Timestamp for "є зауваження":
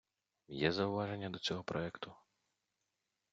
0.47-1.29